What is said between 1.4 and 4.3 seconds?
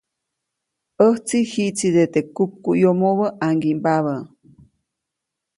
jiʼtside teʼ kupkuʼyomobä ʼaŋgimbabä.